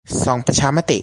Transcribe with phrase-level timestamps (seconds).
[0.23, 0.97] ส่องประชามติ